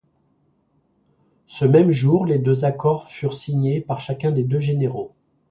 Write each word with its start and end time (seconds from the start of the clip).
Ce 1.45 1.63
même 1.63 1.91
jour, 1.91 2.25
les 2.25 2.39
deux 2.39 2.65
accords 2.65 3.07
furent 3.11 3.35
signés 3.35 3.81
par 3.81 4.01
chacun 4.01 4.31
des 4.31 4.43
deux 4.43 4.57
généraux. 4.59 5.13